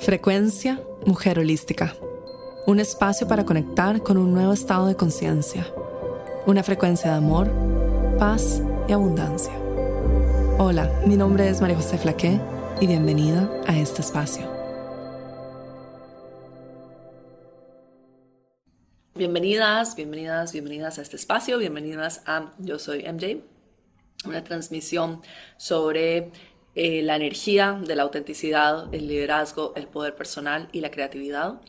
[0.00, 1.94] Frecuencia Mujer Holística.
[2.66, 5.66] Un espacio para conectar con un nuevo estado de conciencia.
[6.46, 7.50] Una frecuencia de amor,
[8.16, 9.52] paz y abundancia.
[10.58, 12.40] Hola, mi nombre es María José Flaqué
[12.80, 14.48] y bienvenida a este espacio.
[19.16, 23.42] Bienvenidas, bienvenidas, bienvenidas a este espacio, bienvenidas a Yo Soy MJ,
[24.24, 25.22] una transmisión
[25.56, 26.30] sobre
[26.80, 31.60] eh, la energía de la autenticidad, el liderazgo, el poder personal y la creatividad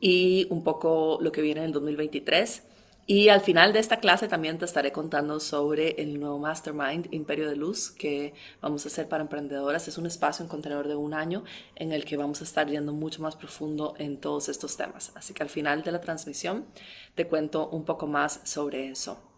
[0.00, 2.62] y un poco lo que viene en el 2023.
[3.06, 7.50] Y al final de esta clase también te estaré contando sobre el nuevo Mastermind Imperio
[7.50, 9.88] de Luz que vamos a hacer para emprendedoras.
[9.88, 11.44] Es un espacio, un contenedor de un año
[11.74, 15.12] en el que vamos a estar yendo mucho más profundo en todos estos temas.
[15.16, 16.64] Así que al final de la transmisión
[17.14, 19.35] te cuento un poco más sobre eso.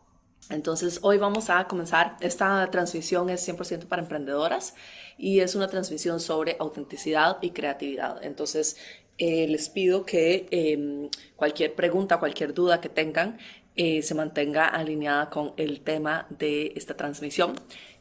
[0.51, 2.17] Entonces, hoy vamos a comenzar.
[2.21, 4.75] Esta transmisión es 100% para emprendedoras
[5.19, 8.25] y es una transmisión sobre autenticidad y creatividad.
[8.25, 8.77] Entonces,
[9.19, 13.39] eh, les pido que em, cualquier pregunta, cualquier duda que tengan,
[13.77, 17.55] eh, se mantenga alineada con el tema de esta transmisión,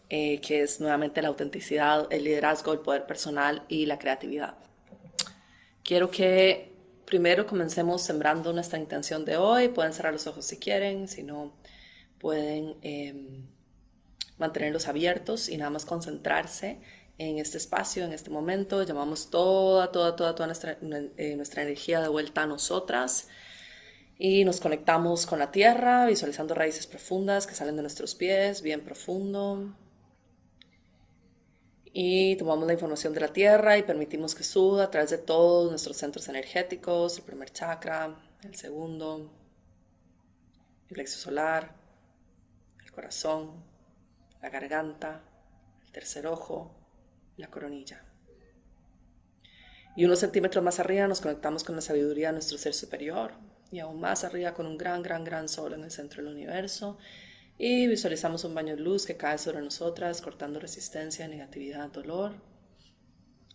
[0.09, 4.58] eh, que es nuevamente la autenticidad, el liderazgo, el poder personal y la creatividad.
[5.83, 6.72] Quiero que
[7.06, 9.70] primero comencemos sembrando nuestra intención de hoy.
[9.70, 11.54] Pueden cerrar los ojos si quieren, si no
[12.20, 13.48] pueden em,
[14.38, 16.80] mantenerlos abiertos y nada más concentrarse
[17.18, 18.84] en este espacio, en este momento.
[18.84, 23.28] Llamamos toda, toda, toda, toda nuestra, eh, nuestra energía de vuelta a nosotras
[24.20, 28.82] y nos conectamos con la tierra, visualizando raíces profundas que salen de nuestros pies, bien
[28.82, 29.76] profundo.
[31.94, 35.70] Y tomamos la información de la tierra y permitimos que suba a través de todos
[35.70, 39.32] nuestros centros energéticos, el primer chakra, el segundo,
[40.90, 41.77] el plexo solar,
[42.98, 43.64] corazón,
[44.42, 45.22] la garganta,
[45.86, 46.76] el tercer ojo,
[47.36, 48.04] la coronilla.
[49.95, 53.34] Y unos centímetros más arriba nos conectamos con la sabiduría de nuestro ser superior
[53.72, 56.98] y aún más arriba con un gran, gran, gran sol en el centro del universo.
[57.60, 62.33] Y visualizamos un baño de luz que cae sobre nosotras, cortando resistencia, negatividad, dolor,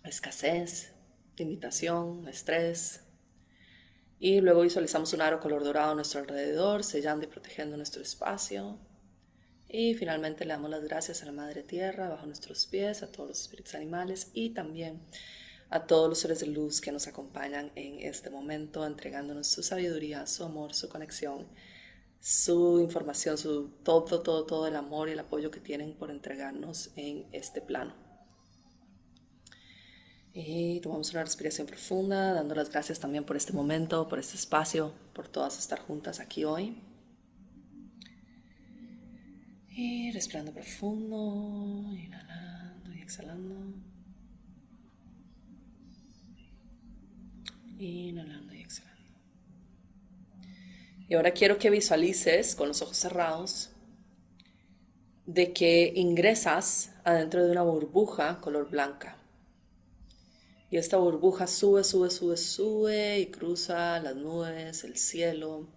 [0.04, 0.92] escasez,
[1.36, 3.00] limitación, estrés.
[4.20, 8.78] Y luego visualizamos un aro color dorado a nuestro alrededor, sellando y protegiendo nuestro espacio.
[9.74, 13.30] Y finalmente le damos las gracias a la Madre Tierra, bajo nuestros pies, a todos
[13.30, 15.00] los espíritus animales y también
[15.70, 20.26] a todos los seres de luz que nos acompañan en este momento, entregándonos su sabiduría,
[20.26, 21.46] su amor, su conexión,
[22.20, 26.90] su información, su todo, todo, todo el amor y el apoyo que tienen por entregarnos
[26.96, 27.94] en este plano.
[30.34, 34.92] Y tomamos una respiración profunda, dando las gracias también por este momento, por este espacio,
[35.14, 36.91] por todas estar juntas aquí hoy.
[39.74, 43.54] Y respirando profundo, inhalando y exhalando.
[47.78, 49.02] Inhalando y exhalando.
[51.08, 53.70] Y ahora quiero que visualices con los ojos cerrados
[55.26, 59.16] de que ingresas adentro de una burbuja color blanca.
[60.70, 65.68] Y esta burbuja sube, sube, sube, sube y cruza las nubes, el cielo,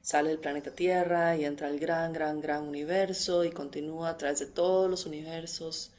[0.00, 4.38] sale del planeta Tierra y entra al gran, gran, gran universo y continúa a través
[4.38, 5.92] de todos los universos,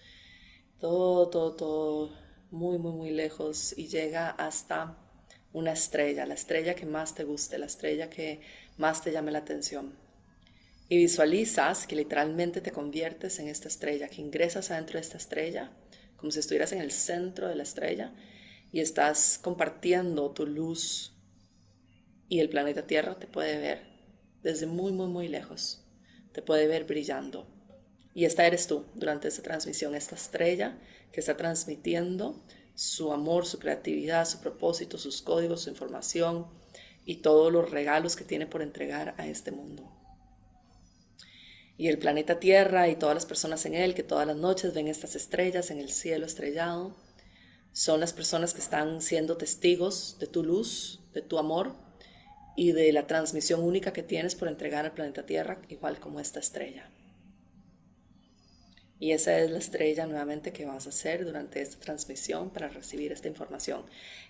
[0.79, 2.11] todo, todo, todo,
[2.51, 4.97] muy, muy, muy lejos y llega hasta
[5.53, 8.41] una estrella, la estrella que más te guste, la estrella que
[8.77, 9.95] más te llame la atención.
[10.87, 15.71] Y visualizas que literalmente te conviertes en esta estrella, que ingresas adentro de esta estrella,
[16.17, 18.11] como si estuvieras en el centro de la estrella
[18.71, 21.13] y estás compartiendo tu luz
[22.27, 23.88] y el planeta Tierra te puede ver
[24.43, 25.83] desde muy, muy, muy lejos.
[26.31, 27.47] Te puede ver brillando.
[28.13, 30.77] Y esta eres tú durante esta transmisión, esta estrella
[31.11, 32.43] que está transmitiendo
[32.75, 36.47] su amor, su creatividad, su propósito, sus códigos, su información
[37.05, 39.91] y todos los regalos que tiene por entregar a este mundo.
[41.77, 44.87] Y el planeta Tierra y todas las personas en él que todas las noches ven
[44.87, 46.97] estas estrellas en el cielo estrellado,
[47.71, 51.75] son las personas que están siendo testigos de tu luz, de tu amor
[52.59, 56.41] y de la transmisión única que tienes por entregar al planeta Tierra, igual como esta
[56.41, 56.89] estrella.
[58.99, 63.13] Y esa es la estrella nuevamente que vas a hacer durante esta transmisión para recibir
[63.13, 63.85] esta información.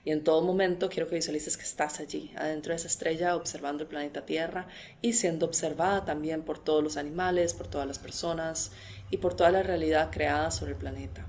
[0.06, 3.82] Y en todo momento quiero que visualices que estás allí, adentro de esa estrella, observando
[3.82, 4.68] el planeta Tierra
[5.02, 8.72] y siendo observada también por todos los animales, por todas las personas
[9.10, 11.26] y por toda la realidad creada sobre el planeta.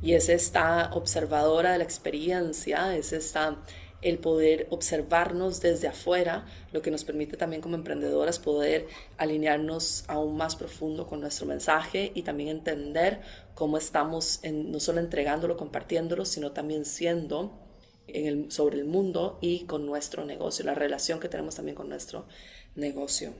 [0.00, 3.58] Y es esta observadora de la experiencia, es esta
[4.02, 10.36] el poder observarnos desde afuera, lo que nos permite también como emprendedoras poder alinearnos aún
[10.36, 13.20] más profundo con nuestro mensaje y también entender
[13.54, 17.58] cómo estamos no solo entregándolo, compartiéndolo, sino también siendo
[18.48, 22.26] sobre el mundo y con nuestro negocio, la relación que tenemos también con nuestro
[22.74, 23.32] negocio.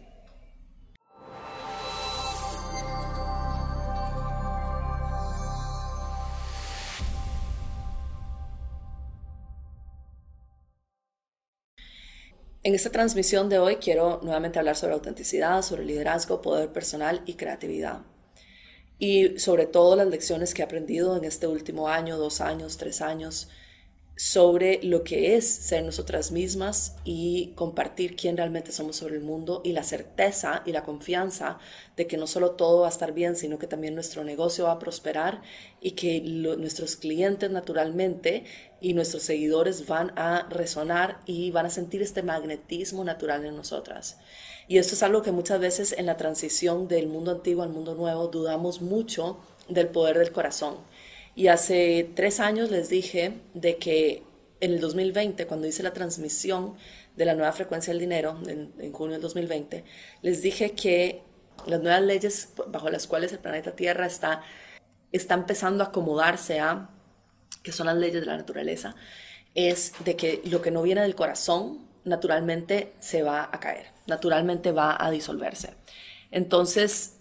[12.67, 17.35] En esta transmisión de hoy quiero nuevamente hablar sobre autenticidad, sobre liderazgo, poder personal y
[17.35, 18.01] creatividad.
[18.99, 23.03] Y sobre todo las lecciones que he aprendido en este último año, dos años, tres
[23.03, 23.49] años,
[24.17, 29.61] sobre lo que es ser nosotras mismas y compartir quién realmente somos sobre el mundo
[29.63, 31.59] y la certeza y la confianza
[31.99, 34.73] de que no solo todo va a estar bien, sino que también nuestro negocio va
[34.73, 35.43] a prosperar
[35.83, 38.45] y que nuestros clientes naturalmente
[38.81, 44.17] y nuestros seguidores van a resonar y van a sentir este magnetismo natural en nosotras.
[44.67, 47.95] Y esto es algo que muchas veces en la transición del mundo antiguo al mundo
[47.95, 50.77] nuevo dudamos mucho del poder del corazón
[51.37, 54.23] y hace tres años les dije de que
[54.61, 56.75] en el 2020, cuando hice la transmisión
[57.15, 59.85] de la nueva frecuencia del dinero, en, junio del 2020,
[60.23, 61.23] les dije que
[61.67, 64.43] las nuevas leyes bajo las cuales el planeta Tierra está,
[65.13, 66.89] está empezando a acomodarse a,
[67.63, 68.97] que son las leyes de la naturaleza,
[69.55, 74.73] es de que lo que no viene del corazón naturalmente se va a caer, naturalmente
[74.73, 75.75] va a disolverse.
[76.31, 77.17] Entonces,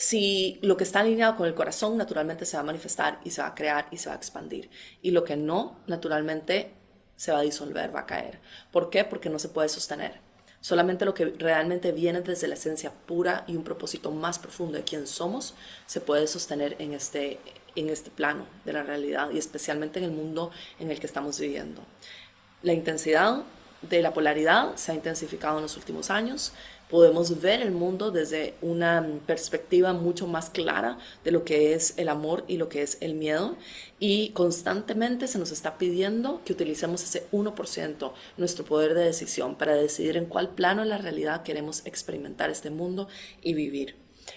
[0.00, 3.42] si lo que está alineado con el corazón naturalmente se va a manifestar y se
[3.42, 4.70] va a crear y se va a expandir.
[5.02, 6.72] Y lo que no, naturalmente
[7.16, 8.40] se va a disolver, va a caer.
[8.72, 9.04] ¿Por qué?
[9.04, 10.18] Porque no se puede sostener.
[10.62, 14.84] Solamente lo que realmente viene desde la esencia pura y un propósito más profundo de
[14.84, 15.52] quién somos
[15.84, 17.38] se puede sostener en este,
[17.76, 21.38] en este plano de la realidad y especialmente en el mundo en el que estamos
[21.38, 21.82] viviendo.
[22.62, 23.42] La intensidad
[23.82, 26.52] de la polaridad se ha intensificado en los últimos años
[26.90, 32.08] podemos ver el mundo desde una perspectiva mucho más clara de lo que es el
[32.08, 33.56] amor y lo que es el miedo.
[34.00, 39.74] Y constantemente se nos está pidiendo que utilicemos ese 1%, nuestro poder de decisión, para
[39.74, 43.08] decidir en cuál plano de la realidad queremos experimentar este mundo
[43.40, 43.96] y vivir.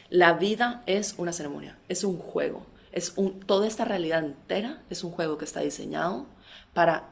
[0.10, 2.66] La vida es una ceremonia, es un juego.
[2.92, 6.28] Es un, toda esta realidad entera es un juego que está diseñado
[6.76, 7.10] para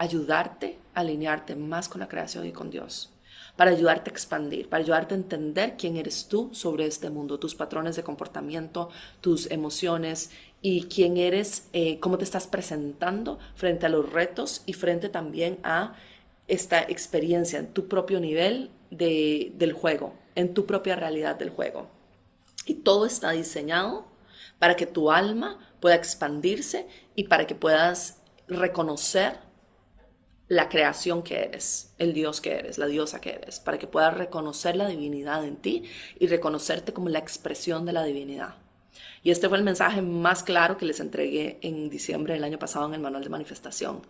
[0.00, 3.10] ayudarte a alinearte más con la creación y con Dios
[3.56, 7.54] para ayudarte a expandir, para ayudarte a entender quién eres tú sobre este mundo, tus
[7.54, 8.88] patrones de comportamiento,
[9.20, 10.30] tus emociones
[10.62, 15.58] y quién eres, eh, cómo te estás presentando frente a los retos y frente también
[15.62, 15.94] a
[16.48, 21.88] esta experiencia en tu propio nivel de, del juego, en tu propia realidad del juego.
[22.64, 24.06] Y todo está diseñado
[24.58, 29.49] para que tu alma pueda expandirse y para que puedas reconocer
[30.50, 34.12] la creación que eres, el Dios que eres, la diosa que eres, para que puedas
[34.12, 35.84] reconocer la divinidad en ti
[36.18, 38.56] y reconocerte como la expresión de la divinidad.
[39.22, 42.86] Y este fue el mensaje más claro que les entregué en diciembre del año pasado
[42.86, 44.02] en el manual de manifestación.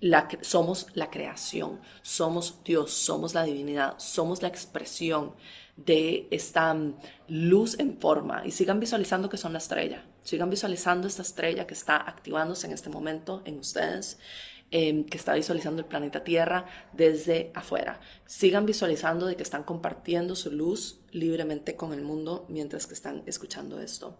[0.00, 5.32] La, somos la creación, somos Dios, somos la divinidad, somos la expresión
[5.78, 6.94] de esta mm,
[7.28, 8.42] luz en forma.
[8.44, 12.74] Y sigan visualizando que son la estrella, sigan visualizando esta estrella que está activándose en
[12.74, 14.18] este momento en ustedes
[14.72, 17.98] Em, que está visualizando el planeta Tierra desde afuera.
[18.24, 23.24] Sigan visualizando de que están compartiendo su luz libremente con el mundo mientras que están
[23.26, 24.16] escuchando esto.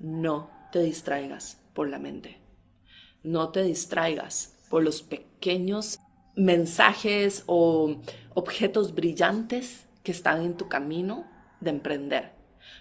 [0.00, 2.38] No te distraigas por la mente.
[3.22, 6.00] No te distraigas por los pequeños
[6.34, 8.02] mensajes o
[8.34, 11.30] objetos brillantes que están en tu camino
[11.60, 12.32] de emprender.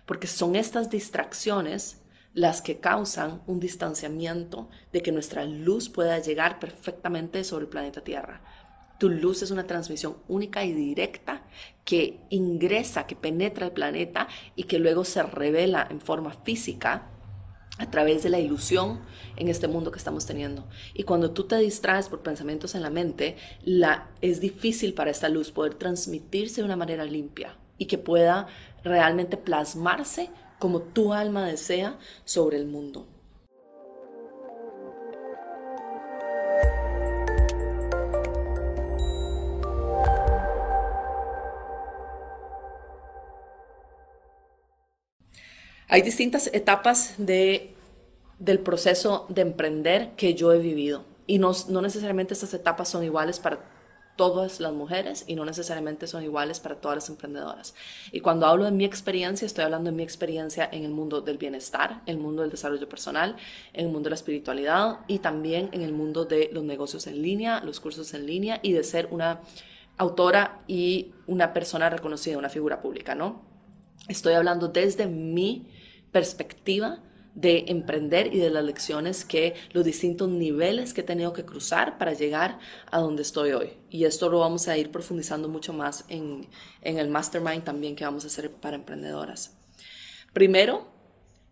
[0.07, 2.01] Porque son estas distracciones
[2.33, 8.01] las que causan un distanciamiento de que nuestra luz pueda llegar perfectamente sobre el planeta
[8.01, 8.41] Tierra.
[8.99, 11.43] Tu luz es una transmisión única y directa
[11.85, 17.07] que ingresa, que penetra el planeta y que luego se revela en forma física
[17.77, 18.99] a través de la ilusión
[19.37, 20.67] en este mundo que estamos teniendo.
[20.93, 25.29] Y cuando tú te distraes por pensamientos en la mente, la, es difícil para esta
[25.29, 28.47] luz poder transmitirse de una manera limpia y que pueda
[28.83, 33.07] realmente plasmarse como tu alma desea sobre el mundo.
[45.91, 47.73] Hay distintas etapas de,
[48.37, 53.03] del proceso de emprender que yo he vivido y no, no necesariamente estas etapas son
[53.03, 53.78] iguales para
[54.19, 57.73] todas las mujeres y no necesariamente son iguales para todas las emprendedoras.
[58.11, 61.37] Y cuando hablo de mi experiencia, estoy hablando de mi experiencia en el mundo del
[61.37, 63.37] bienestar, en el mundo del desarrollo personal,
[63.71, 67.21] en el mundo de la espiritualidad y también en el mundo de los negocios en
[67.21, 69.39] línea, los cursos en línea y de ser una
[69.95, 73.45] autora y una persona reconocida, una figura pública, ¿no?
[74.09, 75.65] Estoy hablando desde mi
[76.11, 76.99] perspectiva
[77.39, 81.97] de emprender y de las lecciones que los distintos niveles que he tenido que cruzar
[81.97, 82.59] para llegar
[82.91, 83.77] a donde estoy hoy.
[83.89, 86.47] Y esto lo vamos a ir profundizando mucho más en,
[86.81, 89.55] en el mastermind también que vamos a hacer para emprendedoras.
[90.33, 90.87] Primero,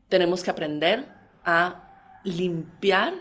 [0.10, 1.08] tenemos que aprender
[1.46, 3.14] a limpiar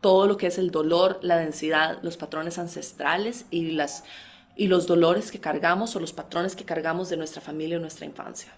[0.00, 4.04] todo lo que es el dolor, la densidad, los patrones ancestrales y, las,
[4.56, 8.06] y los dolores que cargamos o los patrones que cargamos de nuestra familia o nuestra
[8.06, 8.54] infancia.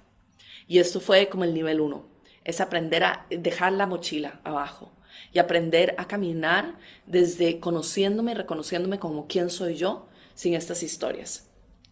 [0.68, 2.11] Y esto fue como el nivel uno,
[2.44, 4.92] es aprender a dejar la mochila abajo
[5.32, 11.48] y aprender a caminar desde conociéndome y reconociéndome como quién soy yo sin estas historias,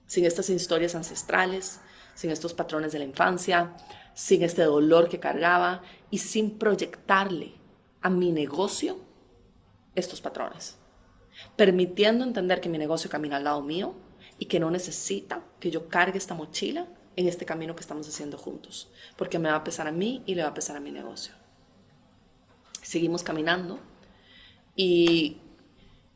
[0.06, 1.80] sin estas historias ancestrales,
[2.14, 3.76] sin estos patrones de la infancia,
[4.14, 7.54] sin este dolor que cargaba y sin proyectarle
[8.02, 8.98] a mi negocio
[9.94, 10.76] estos patrones,
[11.56, 13.94] permitiendo entender que mi negocio camina al lado mío
[14.38, 16.86] y que no necesita que yo cargue esta mochila
[17.16, 20.34] en este camino que estamos haciendo juntos, porque me va a pesar a mí y
[20.34, 21.34] le va a pesar a mi negocio.
[22.82, 23.78] Seguimos caminando
[24.76, 25.38] y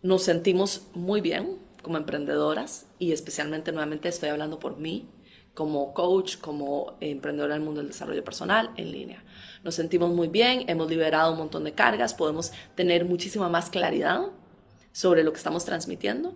[0.02, 5.08] nos sentimos muy bien como emprendedoras y especialmente nuevamente estoy hablando por mí
[5.54, 9.24] como coach, como emprendedora del mundo del desarrollo personal en línea.
[9.62, 14.26] Nos sentimos muy bien, hemos liberado un montón de cargas, podemos tener muchísima más claridad
[14.92, 16.34] sobre lo que estamos transmitiendo.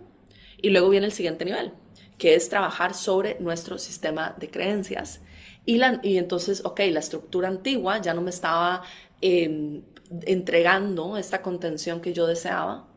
[0.61, 1.73] Y luego viene el siguiente nivel,
[2.19, 5.21] que es trabajar sobre nuestro sistema de creencias.
[5.65, 8.83] Y, la, y entonces, ok, la estructura antigua ya no me estaba
[9.21, 9.81] em,
[10.25, 12.87] entregando esta contención que yo deseaba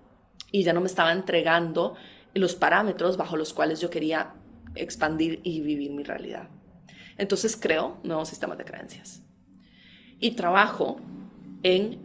[0.50, 1.94] y ya no me estaba entregando
[2.34, 4.34] los parámetros bajo los cuales yo quería
[4.74, 6.48] expandir y vivir mi realidad.
[7.16, 9.22] Entonces creo nuevos sistemas de creencias.
[10.18, 11.00] Y trabajo
[11.62, 12.00] en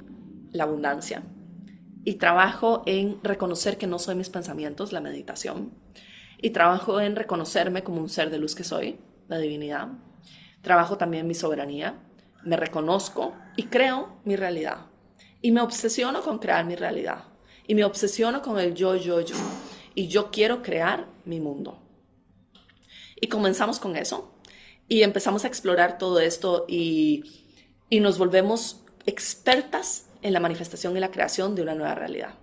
[0.52, 1.24] la abundancia.
[2.04, 5.72] Y trabajo en reconocer que no soy mis pensamientos, la meditación.
[6.40, 9.90] Y trabajo en reconocerme como un ser de luz que soy, la divinidad.
[10.62, 12.00] Trabajo también mi soberanía.
[12.44, 14.86] Me reconozco y creo mi realidad.
[15.42, 17.26] Y me obsesiono con crear mi realidad.
[17.68, 19.36] Y me obsesiono con el yo, yo, yo.
[19.96, 21.82] Y yo quiero crear mi mundo.
[23.20, 24.34] Y comenzamos con eso
[24.88, 27.24] y empezamos a explorar todo esto y,
[27.90, 32.36] y nos volvemos expertas en la manifestación y la creación de una nueva realidad.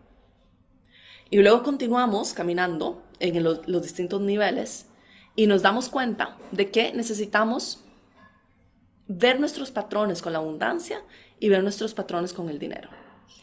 [1.31, 4.87] Y luego continuamos caminando en los, distintos niveles
[5.37, 7.85] y nos damos cuenta de que necesitamos
[9.07, 11.03] ver nuestros patrones con la abundancia
[11.41, 12.89] y ver nuestros patrones con el dinero.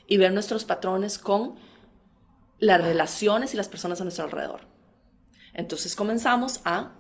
[0.07, 1.55] Y ver nuestros patrones con
[2.59, 4.61] las relaciones y las personas a nuestro alrededor.
[5.53, 6.91] Entonces comenzamos a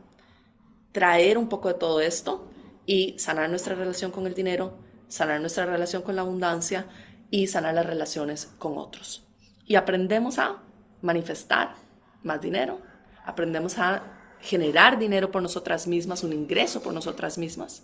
[0.91, 2.49] traer un poco de todo esto
[2.85, 6.87] y sanar nuestra relación con el dinero, sanar nuestra relación con la abundancia
[7.29, 9.25] y sanar las relaciones con otros.
[9.65, 10.61] Y aprendemos a
[11.01, 11.75] manifestar
[12.23, 12.79] más dinero,
[13.25, 14.03] aprendemos a
[14.39, 17.83] generar dinero por nosotras mismas, un ingreso por nosotras mismas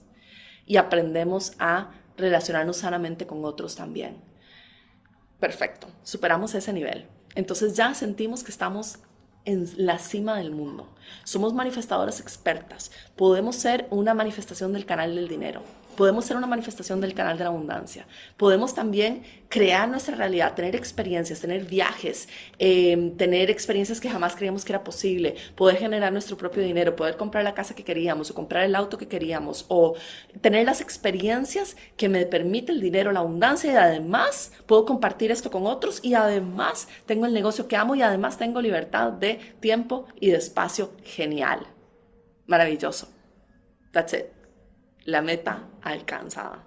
[0.65, 4.17] y aprendemos a relacionarnos sanamente con otros también.
[5.39, 7.07] Perfecto, superamos ese nivel.
[7.35, 8.99] Entonces ya sentimos que estamos
[9.45, 10.93] en la cima del mundo.
[11.23, 12.91] Somos manifestadoras expertas.
[13.15, 15.61] Podemos ser una manifestación del canal del dinero.
[15.97, 18.05] Podemos ser una manifestación del canal de la abundancia.
[18.37, 24.63] Podemos también crear nuestra realidad, tener experiencias, tener viajes, em, tener experiencias que jamás creíamos
[24.63, 28.35] que era posible, poder generar nuestro propio dinero, poder comprar la casa que queríamos o
[28.35, 29.95] comprar el auto que queríamos o
[30.39, 35.49] tener las experiencias que me permite el dinero, la abundancia y además puedo compartir esto
[35.49, 40.05] con otros y además tengo el negocio que amo y además tengo libertad de tiempo
[40.19, 41.65] y de espacio genial.
[42.45, 43.07] Maravilloso.
[43.91, 44.36] That's it
[45.07, 46.65] la meta alcanzada.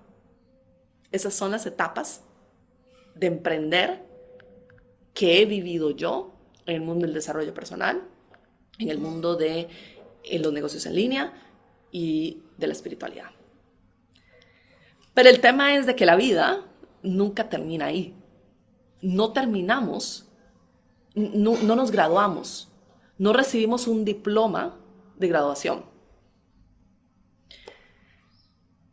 [1.12, 2.22] Esas son las etapas
[3.14, 4.02] de emprender
[5.12, 6.32] que he vivido yo
[6.64, 8.02] en el mundo del desarrollo personal,
[8.78, 9.68] en el mundo de
[10.38, 11.34] los negocios en línea
[11.92, 13.30] y de la espiritualidad.
[15.12, 16.64] Pero el tema es de que la vida
[17.02, 18.14] nunca termina ahí.
[19.02, 20.28] No terminamos,
[21.14, 22.72] no, no nos graduamos,
[23.18, 24.78] no recibimos un diploma
[25.18, 25.89] de graduación.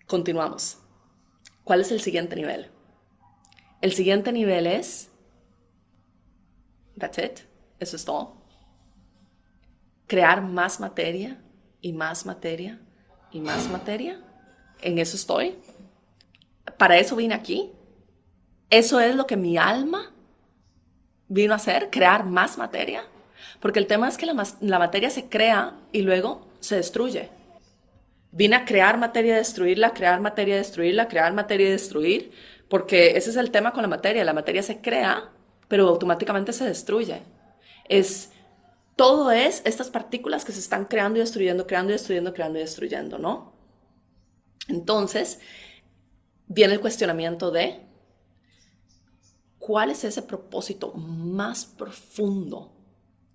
[0.07, 0.77] Continuamos.
[1.65, 2.71] ¿Cuál es el siguiente nivel?
[3.81, 5.09] El siguiente nivel es,
[6.97, 7.39] that's it,
[7.79, 8.37] eso es todo.
[10.07, 11.43] Crear más materia
[11.81, 12.79] y más materia
[13.33, 14.21] y más materia.
[14.81, 15.57] En eso estoy.
[16.77, 17.73] Para eso vine aquí.
[18.69, 20.13] Eso es lo que mi alma
[21.27, 23.03] vino a hacer, crear más materia.
[23.59, 27.29] Porque el tema es que la, la materia se crea y luego se destruye.
[28.37, 32.31] Vine a crear materia, destruirla, crear materia, destruirla, crear materia destruir,
[32.69, 34.23] porque ese es el tema con la materia.
[34.23, 35.31] La materia se crea,
[35.67, 37.23] pero automáticamente se destruye.
[37.89, 38.29] Es
[38.95, 42.61] todo es estas partículas que se están creando y destruyendo, creando y destruyendo, creando y
[42.61, 43.53] destruyendo, ¿no?
[44.67, 45.39] Entonces,
[46.45, 47.79] viene el cuestionamiento de
[49.57, 52.71] cuál es ese propósito más profundo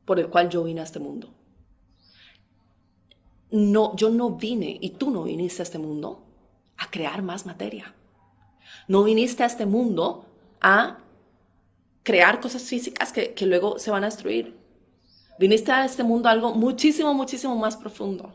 [0.04, 1.34] por el cual yo vine a este mundo.
[3.52, 6.24] No, yo no vine y tú no viniste a este mundo
[6.78, 7.94] a crear más materia.
[8.88, 10.26] No viniste a este mundo
[10.60, 10.98] a
[12.02, 14.56] crear cosas físicas que, que luego se van a destruir.
[15.38, 18.34] Viniste a este mundo a algo muchísimo, muchísimo más profundo.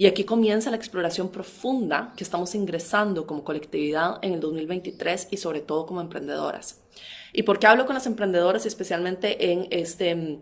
[0.00, 5.36] Y aquí comienza la exploración profunda que estamos ingresando como colectividad en el 2023 y
[5.36, 6.80] sobre todo como emprendedoras.
[7.34, 10.40] ¿Y por qué hablo con las emprendedoras especialmente en este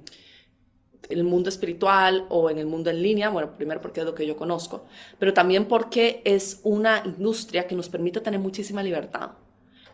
[1.09, 3.31] el mundo espiritual o en el mundo en línea?
[3.31, 4.85] Bueno, primero porque es lo que yo conozco,
[5.19, 9.31] pero también porque es una industria que nos permite tener muchísima libertad,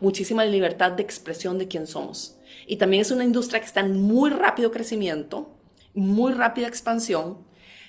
[0.01, 2.39] muchísima libertad de expresión de quién somos.
[2.67, 5.55] Y también es una industria que está en muy rápido crecimiento,
[5.95, 7.39] muy rápida expansión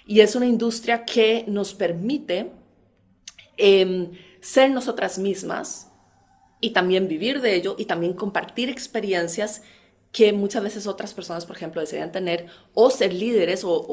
[0.05, 2.51] y es una industria que nos permite
[3.57, 5.91] em, ser nosotras mismas
[6.61, 9.63] y también vivir de ello y también compartir experiencias
[10.15, 13.85] que muchas veces otras personas, por ejemplo, desean tener o ser líderes o,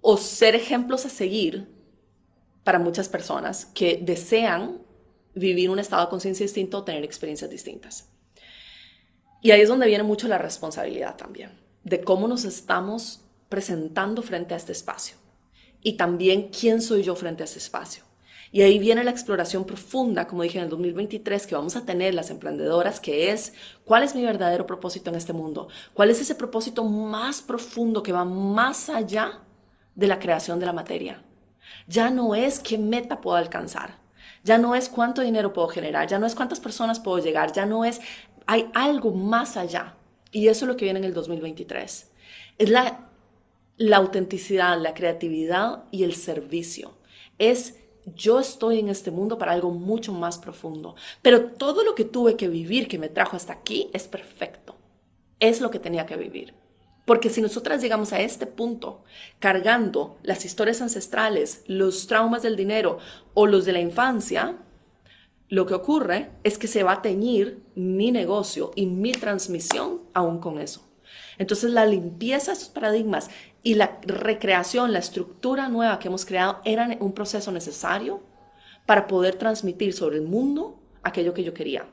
[0.00, 1.68] o ser ejemplos a seguir
[2.64, 4.80] para muchas personas que desean
[5.34, 8.08] vivir un estado de conciencia distinto o tener experiencias distintas.
[9.42, 13.20] Y ahí es donde viene mucho la responsabilidad también, de cómo nos estamos
[13.50, 15.18] presentando frente a este espacio
[15.82, 18.04] y también quién soy yo frente a este espacio.
[18.52, 22.14] Y ahí viene la exploración profunda, como dije en el 2023, que vamos a tener
[22.14, 23.52] las emprendedoras, que es
[23.84, 28.12] cuál es mi verdadero propósito en este mundo, cuál es ese propósito más profundo que
[28.12, 29.40] va más allá
[29.94, 31.22] de la creación de la materia.
[31.86, 33.98] Ya no es qué meta puedo alcanzar,
[34.42, 37.66] ya no es cuánto dinero puedo generar, ya no es cuántas personas puedo llegar, ya
[37.66, 38.00] no es,
[38.46, 39.96] hay algo más allá.
[40.32, 42.10] Y eso es lo que viene en el 2023.
[42.58, 43.10] Es la
[43.80, 46.98] la autenticidad, la creatividad y el servicio.
[47.38, 47.76] Es
[48.06, 50.94] yo estoy en este mundo para algo mucho más profundo.
[51.22, 54.76] Pero todo lo que tuve que vivir que me trajo hasta aquí es perfecto.
[55.38, 56.54] Es lo que tenía que vivir.
[57.04, 59.02] Porque si nosotras llegamos a este punto
[59.38, 62.98] cargando las historias ancestrales, los traumas del dinero
[63.34, 64.58] o los de la infancia,
[65.48, 70.38] lo que ocurre es que se va a teñir mi negocio y mi transmisión aún
[70.38, 70.89] con eso.
[71.38, 73.30] Entonces la limpieza de esos paradigmas
[73.62, 78.22] y la recreación, la estructura nueva que hemos creado eran un proceso necesario
[78.86, 81.86] para poder transmitir sobre el mundo aquello que yo quería,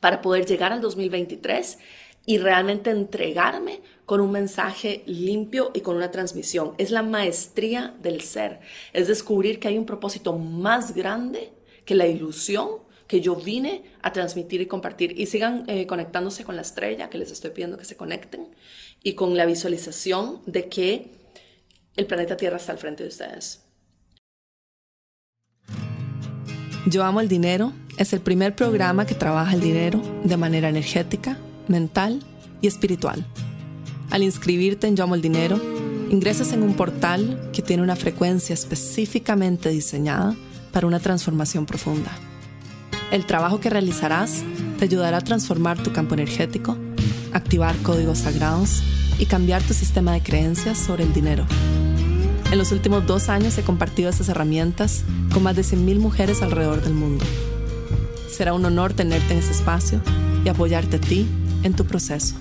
[0.00, 1.78] para poder llegar al 2023
[2.24, 6.74] y realmente entregarme con un mensaje limpio y con una transmisión.
[6.78, 8.60] Es la maestría del ser,
[8.92, 11.52] es descubrir que hay un propósito más grande
[11.84, 12.81] que la ilusión
[13.12, 15.20] que yo vine a transmitir y compartir.
[15.20, 18.48] Y sigan eh, conectándose con la estrella, que les estoy pidiendo que se conecten
[19.02, 21.10] y con la visualización de que
[21.94, 23.66] el planeta Tierra está al frente de ustedes.
[26.86, 31.36] Yo amo el dinero es el primer programa que trabaja el dinero de manera energética,
[31.68, 32.22] mental
[32.62, 33.26] y espiritual.
[34.08, 35.60] Al inscribirte en Yo amo el dinero,
[36.08, 40.34] ingresas en un portal que tiene una frecuencia específicamente diseñada
[40.72, 42.31] para una transformación profunda.
[43.12, 44.42] El trabajo que realizarás
[44.78, 46.76] te ayudará a transformar tu campo energético
[47.32, 48.82] activar códigos sagrados
[49.18, 51.46] y cambiar tu sistema de creencias sobre el dinero.
[52.50, 56.82] En los últimos dos años he compartido estas herramientas con más de 100.000 mujeres alrededor
[56.82, 57.24] del mundo.
[58.30, 60.00] Será un honor tenerte en este espacio
[60.44, 61.26] y apoyarte a ti
[61.62, 62.34] en tu proceso.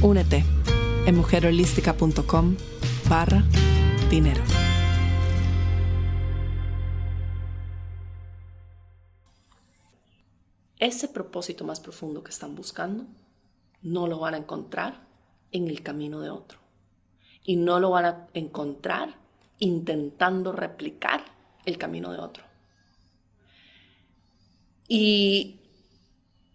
[0.00, 0.44] Únete
[1.06, 2.56] en mujerholística.com
[3.08, 3.44] barra
[4.10, 4.42] dinero.
[10.82, 13.06] Ese propósito más profundo que están buscando
[13.82, 15.06] no lo van a encontrar
[15.52, 16.58] en el camino de otro.
[17.44, 19.14] Y no lo van a encontrar
[19.60, 21.24] intentando replicar
[21.66, 22.42] el camino de otro.
[24.88, 25.60] Y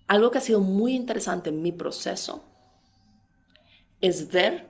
[0.07, 2.43] algo que ha sido muy interesante en mi proceso
[4.01, 4.67] es ver,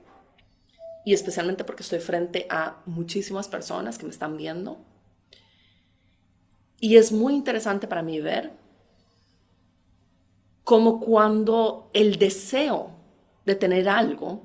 [1.04, 4.78] y especialmente porque estoy frente a muchísimas personas que me están viendo,
[6.78, 8.67] y es muy interesante para mí ver
[10.68, 12.90] como cuando el deseo
[13.46, 14.42] de tener algo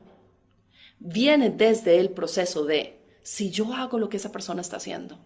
[0.97, 5.17] viene desde el proceso de, si yo hago lo que esa persona está haciendo,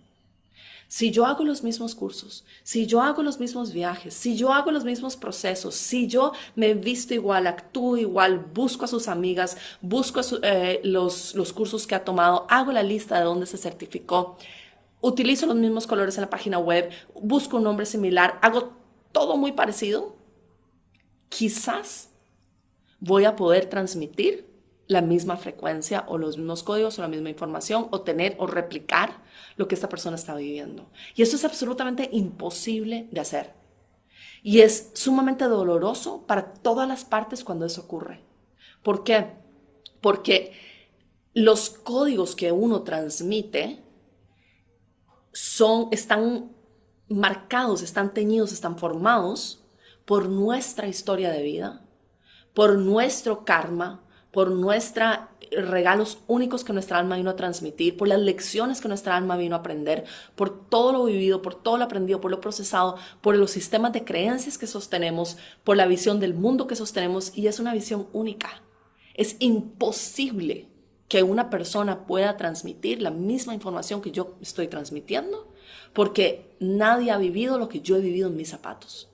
[0.88, 4.72] si yo hago los mismos cursos, si yo hago los mismos viajes, si yo hago
[4.72, 10.22] los mismos procesos, si yo me visto igual, actúo igual, busco a sus amigas, busco
[10.42, 14.36] eh, los, los cursos que ha tomado, hago la lista de dónde se certificó,
[15.02, 18.74] utilizo los mismos colores en la página web, busco un nombre similar, hago
[19.12, 20.17] todo muy parecido,
[21.30, 22.10] quizás
[23.00, 24.48] voy a poder transmitir
[24.88, 29.22] la misma frecuencia o los mismos códigos o la misma información o tener o replicar
[29.58, 30.90] lo que esta persona está viviendo.
[31.16, 33.54] Y eso es absolutamente imposible de hacer.
[34.44, 38.22] Y es sumamente doloroso para todas las partes cuando eso ocurre.
[38.82, 39.34] ¿Por qué?
[40.00, 40.54] Porque
[41.34, 43.84] los códigos que uno transmite
[45.34, 46.52] son, están
[47.10, 49.63] marcados, están teñidos, están formados
[50.08, 51.82] por nuestra historia de vida,
[52.54, 55.17] por nuestro karma, por nuestros
[55.52, 59.58] regalos únicos que nuestra alma vino a transmitir, por las lecciones que nuestra alma vino
[59.58, 63.52] a aprender, por todo lo vivido, por todo lo aprendido, por lo procesado, por los
[63.52, 67.74] sistemas de creencias que sostenemos, por la visión del mundo que sostenemos y es una
[67.74, 68.63] visión única.
[69.13, 70.70] Es imposible
[71.10, 75.54] que una persona pueda transmitir la misma información que yo estoy transmitiendo
[75.91, 79.10] porque nadie ha vivido lo que yo he vivido en mis zapatos.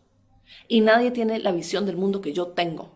[0.68, 2.90] Y nadie tiene la visión del mundo que yo tengo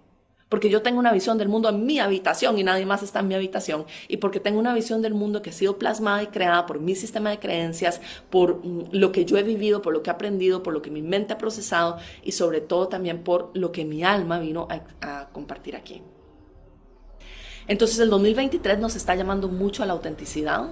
[0.50, 3.28] porque yo tengo una visión del mundo en mi habitación y nadie más está en
[3.28, 6.66] mi habitación, y porque tengo una visión del mundo que ha sido plasmada y creada
[6.66, 10.10] por mi sistema de creencias, por mm, lo que yo he vivido, por lo que
[10.10, 13.72] he aprendido, por lo que mi mente ha procesado y sobre todo también por lo
[13.72, 16.02] que mi alma vino a, a compartir aquí.
[17.68, 20.70] Entonces el 2023 nos está llamando mucho a la autenticidad,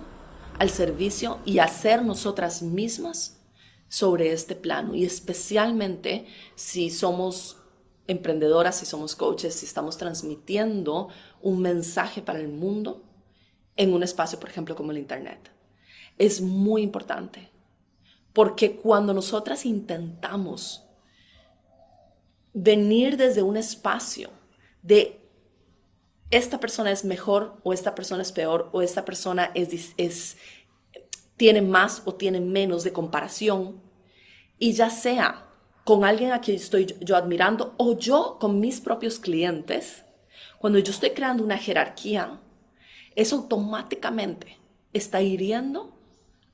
[0.57, 3.34] al servicio y a ser nosotras mismas
[3.95, 7.61] sobre este plano y especialmente si somos
[8.07, 11.07] emprendedoras, si somos coaches, si estamos transmitiendo
[11.41, 13.05] un mensaje para el mundo
[13.77, 15.49] en un espacio, por ejemplo, como el Internet.
[16.17, 17.49] Es muy importante,
[18.33, 20.83] porque cuando nosotras intentamos
[22.51, 24.29] venir desde un espacio
[24.81, 25.21] de
[26.31, 30.35] esta persona es mejor o esta persona es peor o esta persona es, es
[31.37, 33.84] tiene más o tiene menos de comparación,
[34.57, 35.45] y ya sea
[35.83, 40.03] con alguien a quien estoy yo, admirando o yo con mis propios clientes,
[40.57, 42.39] cuando yo estoy creando una jerarquía,
[43.15, 44.57] eso automáticamente
[44.93, 45.95] está hiriendo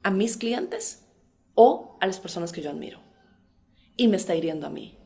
[0.03, 1.05] a mis clientes
[1.55, 2.99] o a las personas que yo admiro.
[3.95, 4.97] Y me está hiriendo a mí.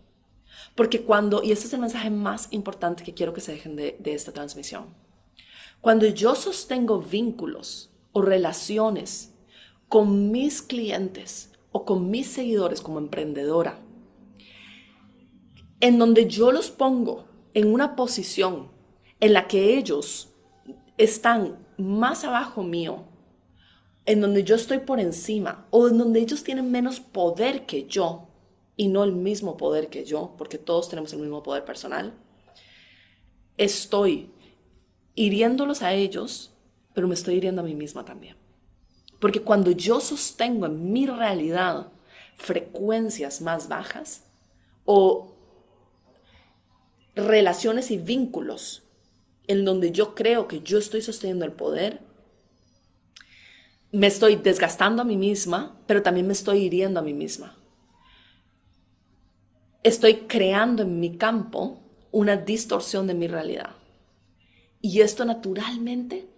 [0.73, 3.95] Porque cuando, y este es el mensaje más importante que quiero que se dejen de,
[3.99, 4.95] de esta transmisión,
[5.81, 9.33] cuando yo sostengo vínculos o relaciones
[9.87, 13.77] con mis clientes o con mis seguidores como emprendedora,
[15.81, 18.69] en donde yo los pongo en una posición
[19.19, 20.29] en la que ellos
[20.97, 23.03] están más abajo mío,
[24.05, 28.29] en donde yo estoy por encima o en donde ellos tienen menos poder que yo
[28.77, 32.13] y no el mismo poder que yo, porque todos tenemos el mismo poder personal,
[33.57, 34.31] estoy
[35.13, 36.53] hiriéndolos a ellos,
[36.93, 38.37] pero me estoy hiriendo a mí misma también.
[39.25, 41.87] Porque cuando yo sostengo en mi realidad
[42.35, 44.23] frecuencias más bajas
[44.83, 45.33] o
[47.15, 48.83] relaciones y vínculos
[49.47, 52.01] en donde yo creo que yo estoy sosteniendo el poder,
[53.91, 57.57] me estoy desgastando a mí misma, pero también me estoy hiriendo a mí misma.
[59.81, 63.71] Estoy creando en mi campo una distorsión de mi realidad.
[64.81, 66.29] Y esto naturalmente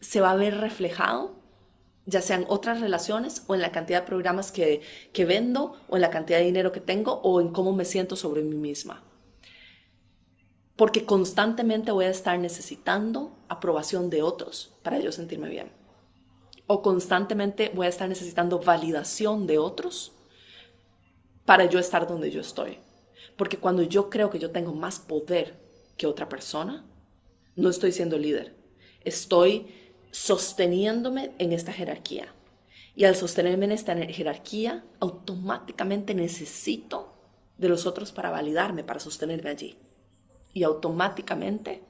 [0.00, 1.40] se va a ver reflejado,
[2.06, 4.80] ya sean otras relaciones o en la cantidad de programas que,
[5.12, 8.16] que vendo o en la cantidad de dinero que tengo o en cómo me siento
[8.16, 9.02] sobre mí misma
[10.82, 15.70] porque constantemente voy a estar necesitando aprobación de otros para yo sentirme bien.
[16.66, 20.12] O constantemente voy a estar necesitando validación de otros
[21.44, 22.78] para yo estar donde yo estoy.
[23.36, 25.60] Porque cuando yo creo que yo tengo más poder
[25.96, 26.84] que otra persona,
[27.54, 28.56] no estoy siendo líder.
[29.04, 29.66] Estoy
[30.12, 32.32] sosteniéndome en esta jerarquía.
[32.94, 37.14] Y al sostenerme en esta jerarquía, automáticamente necesito
[37.58, 39.76] de los otros para validarme, para sostenerme allí
[40.52, 41.82] y automáticamente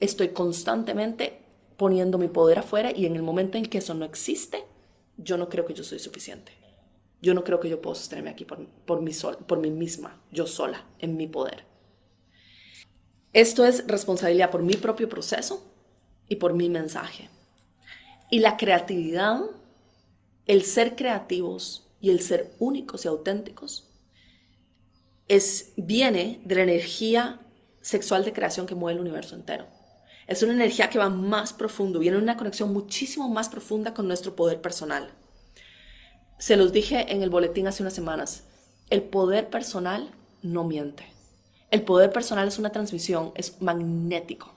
[0.00, 1.42] estoy constantemente
[1.76, 4.64] poniendo mi poder afuera y en el momento en que eso no existe,
[5.16, 6.52] yo no creo que yo soy suficiente.
[7.22, 10.22] Yo no creo que yo puedo sostenerme aquí por, por, mí, sol, por mí misma,
[10.30, 11.64] yo sola, en mi poder.
[13.32, 15.75] Esto es responsabilidad por mi propio proceso
[16.28, 17.28] y por mi mensaje.
[18.30, 19.40] Y la creatividad,
[20.46, 23.88] el ser creativos y el ser únicos y auténticos
[25.28, 27.40] es, viene de la energía
[27.80, 29.66] sexual de creación que mueve el universo entero.
[30.26, 34.34] Es una energía que va más profundo, viene una conexión muchísimo más profunda con nuestro
[34.34, 35.10] poder personal.
[36.38, 38.44] Se los dije en el boletín hace unas semanas,
[38.90, 40.10] el poder personal
[40.42, 41.06] no miente.
[41.70, 44.55] El poder personal es una transmisión, es magnético.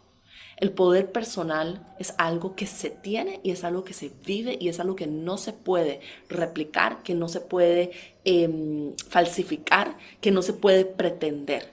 [0.60, 4.68] El poder personal es algo que se tiene y es algo que se vive y
[4.68, 7.92] es algo que no se puede replicar, que no se puede
[8.26, 11.72] em, falsificar, que no se puede pretender.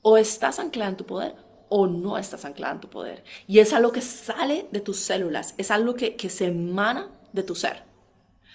[0.00, 1.34] O estás anclada en tu poder
[1.68, 3.24] o no estás anclada en tu poder.
[3.48, 7.42] Y es algo que sale de tus células, es algo que, que se emana de
[7.42, 7.82] tu ser.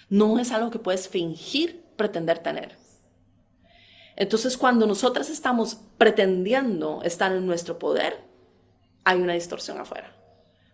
[0.08, 2.78] No es algo que puedes fingir pretender tener.
[4.16, 8.24] Entonces, cuando nosotras estamos pretendiendo estar en nuestro poder,
[9.04, 10.14] hay una distorsión afuera.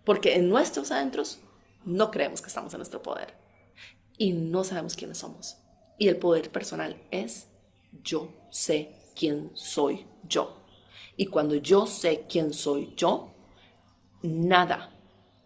[0.05, 1.41] Porque en nuestros adentros
[1.85, 3.35] no creemos que estamos en nuestro poder.
[4.17, 5.57] Y no sabemos quiénes somos.
[5.99, 7.49] Y el poder personal es
[8.03, 10.57] yo sé quién soy yo.
[11.17, 13.35] Y cuando yo sé quién soy yo,
[14.23, 14.91] nada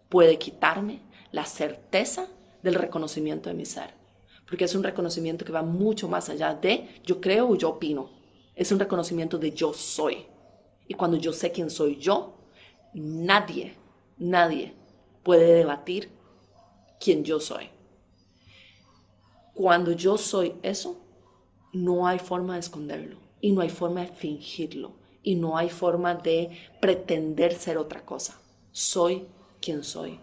[0.09, 2.27] puede quitarme la certeza
[2.63, 4.05] del reconocimiento de mi ser
[4.45, 8.11] porque es un reconocimiento que va mucho más allá de yo creo o yo opino.
[8.55, 10.25] Es un reconocimiento de yo soy.
[10.87, 12.34] Y cuando yo sé quién soy yo,
[12.95, 13.75] nadie,
[14.17, 14.73] nadie
[15.23, 16.09] puede debatir
[16.99, 17.69] quién yo soy.
[19.53, 20.97] Cuando yo soy eso,
[21.71, 26.15] no hay forma de esconderlo y no hay forma de fingirlo y no hay forma
[26.15, 28.39] de pretender ser otra cosa.
[28.71, 29.27] Soy
[29.61, 30.19] quien soy.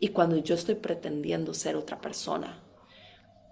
[0.00, 2.63] Y cuando yo estoy pretendiendo ser otra persona,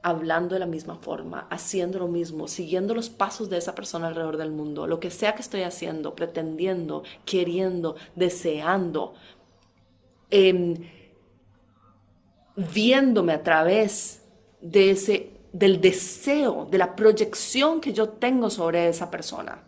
[0.03, 4.37] hablando de la misma forma, haciendo lo mismo, siguiendo los pasos de esa persona alrededor
[4.37, 9.15] del mundo, lo que sea que estoy haciendo, pretendiendo, queriendo, deseando,
[10.31, 10.75] em,
[12.57, 14.23] viéndome a través
[14.61, 19.63] de ese, del deseo, de la proyección que yo tengo sobre esa persona,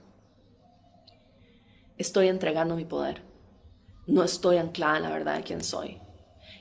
[1.97, 3.23] estoy entregando mi poder.
[4.07, 5.99] No estoy anclada en la verdad de quién soy.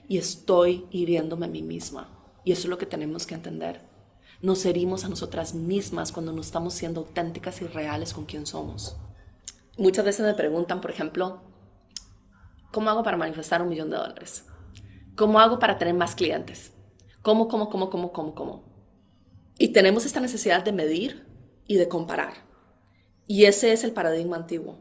[0.08, 2.13] Y estoy hiriéndome a mí misma.
[2.44, 3.82] Y eso es lo que tenemos que entender.
[4.42, 8.98] Nos herimos a nosotras mismas cuando no estamos siendo auténticas y reales con quien somos.
[9.78, 11.42] Muchas veces me preguntan, por ejemplo,
[12.72, 14.46] ¿cómo hago para manifestar un millón de dólares?
[15.16, 16.74] ¿Cómo hago para tener más clientes?
[17.22, 18.64] ¿Cómo, cómo, cómo, cómo, cómo, cómo?
[19.58, 21.26] Y tenemos esta necesidad de medir
[21.68, 22.34] y de comparar.
[23.28, 24.78] Y ese es el paradigma antiguo.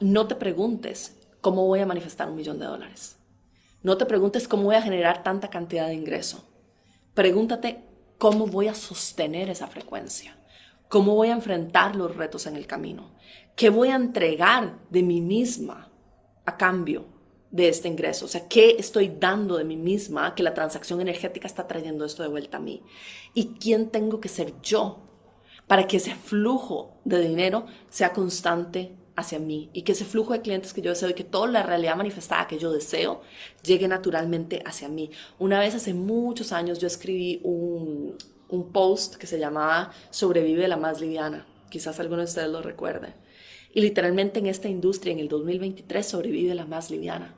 [0.00, 3.16] No te preguntes cómo voy a manifestar un millón de dólares.
[3.82, 6.44] No te preguntes cómo voy a generar tanta cantidad de ingreso.
[7.14, 7.82] Pregúntate
[8.16, 10.36] cómo voy a sostener esa frecuencia.
[10.88, 13.16] ¿Cómo voy a enfrentar los retos en el camino?
[13.56, 15.90] ¿Qué voy a entregar de mí misma
[16.44, 17.06] a cambio
[17.50, 18.26] de este ingreso?
[18.26, 22.22] O sea, ¿qué estoy dando de mí misma que la transacción energética está trayendo esto
[22.22, 22.82] de vuelta a mí?
[23.34, 25.00] ¿Y quién tengo que ser yo
[25.66, 30.40] para que ese flujo de dinero sea constante hacia mí y que ese flujo de
[30.40, 33.22] clientes que yo deseo y que toda la realidad manifestada que yo deseo
[33.62, 35.10] llegue naturalmente hacia mí.
[35.38, 38.16] Una vez hace muchos años yo escribí un,
[38.48, 41.46] un post que se llamaba Sobrevive la más liviana.
[41.70, 43.14] Quizás alguno de ustedes lo recuerde.
[43.74, 47.34] Y literalmente en esta industria, en el 2023, sobrevive la más liviana.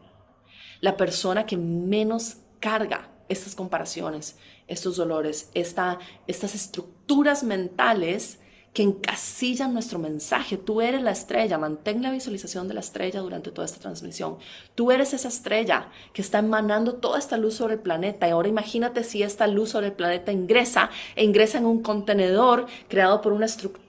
[0.81, 8.41] La persona que menos carga estas comparaciones, estos dolores, esta, estas estructuras mentales
[8.75, 10.57] que encasillan nuestro mensaje.
[10.57, 14.37] Tú eres la estrella, mantén la visualización de la estrella durante toda esta transmisión.
[14.75, 18.27] Tú eres esa estrella que está emanando toda esta luz sobre el planeta.
[18.27, 22.67] Y ahora imagínate si esta luz sobre el planeta ingresa, e ingresa en un contenedor
[22.89, 23.84] creado por una estructura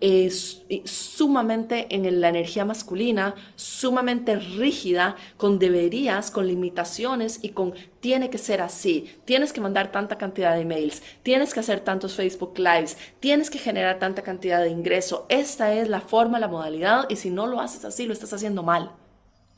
[0.00, 8.30] es sumamente en la energía masculina, sumamente rígida, con deberías, con limitaciones y con tiene
[8.30, 12.58] que ser así, tienes que mandar tanta cantidad de emails, tienes que hacer tantos Facebook
[12.58, 15.26] Lives, tienes que generar tanta cantidad de ingreso.
[15.28, 18.62] Esta es la forma, la modalidad y si no lo haces así, lo estás haciendo
[18.62, 18.92] mal.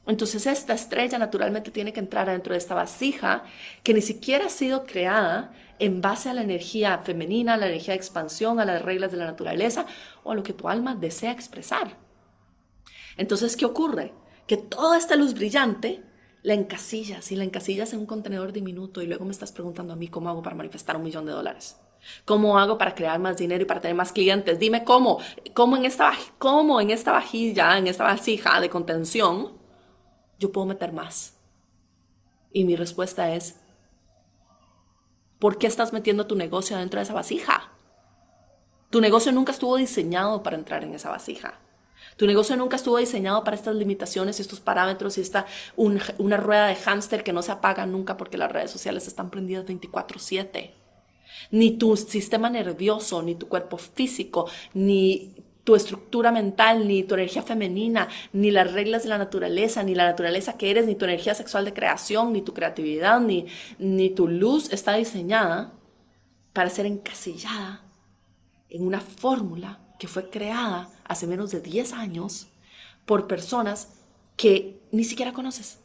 [0.06, 3.44] Entonces esta estrella naturalmente tiene que entrar dentro de esta vasija
[3.84, 5.52] que ni siquiera ha sido creada
[5.82, 9.16] en base a la energía femenina, a la energía de expansión, a las reglas de
[9.16, 9.84] la naturaleza
[10.22, 11.98] o a lo que tu alma desea expresar.
[13.16, 14.14] Entonces, ¿qué ocurre?
[14.46, 16.04] Que toda esta luz brillante
[16.42, 19.96] la encasillas y la encasillas en un contenedor diminuto y luego me estás preguntando a
[19.96, 21.76] mí cómo hago para manifestar un millón de dólares.
[22.24, 24.60] ¿Cómo hago para crear más dinero y para tener más clientes?
[24.60, 25.18] Dime cómo,
[25.52, 29.58] cómo en esta, cómo en esta vajilla, en esta vasija de contención,
[30.38, 31.40] yo puedo meter más.
[32.52, 33.61] Y mi respuesta es,
[35.42, 37.72] ¿por qué estás metiendo tu negocio dentro de esa vasija?
[38.90, 41.58] Tu negocio nunca estuvo diseñado para entrar en esa vasija.
[42.16, 46.68] Tu negocio nunca estuvo diseñado para estas limitaciones y estos parámetros y esta una, rueda
[46.68, 50.74] de hámster que no se apaga nunca porque las redes sociales están prendidas 24/7.
[51.50, 57.42] Ni tu sistema nervioso, ni tu cuerpo físico, ni tu estructura mental, ni tu energía
[57.42, 61.34] femenina, ni las reglas de la naturaleza, ni la naturaleza que eres, ni tu energía
[61.34, 63.46] sexual de creación, ni tu creatividad, ni,
[63.78, 65.72] ni tu luz está diseñada
[66.52, 67.82] para ser encasillada
[68.68, 72.48] en una fórmula que fue creada hace menos de 10 años
[73.06, 73.94] por personas
[74.36, 75.78] que ni siquiera conoces.